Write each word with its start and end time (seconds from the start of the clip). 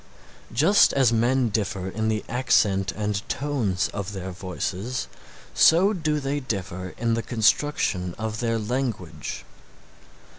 Just 0.51 0.93
as 0.93 1.13
men 1.13 1.49
differ 1.49 1.87
in 1.87 2.07
the 2.07 2.25
accent 2.27 2.91
and 2.93 3.21
tones 3.29 3.87
of 3.93 4.13
their 4.13 4.31
voices, 4.31 5.05
so 5.53 5.93
do 5.93 6.19
they 6.19 6.39
differ 6.39 6.95
in 6.97 7.13
the 7.13 7.21
construction 7.21 8.15
of 8.17 8.39
their 8.39 8.57
language. 8.57 9.45